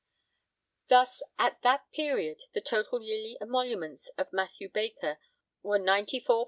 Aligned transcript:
Thus, 0.87 1.21
at 1.37 1.61
that 1.61 1.91
period, 1.91 2.45
the 2.53 2.61
total 2.61 3.03
yearly 3.03 3.37
emoluments 3.39 4.09
of 4.17 4.33
Mathew 4.33 4.67
Baker 4.67 5.19
were 5.61 5.77
£94, 5.77 6.25
15_s. 6.25 6.39